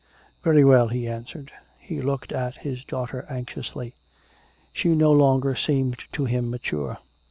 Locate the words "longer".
5.11-5.55